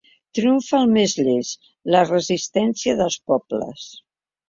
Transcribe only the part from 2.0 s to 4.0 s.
resistència dels pobles.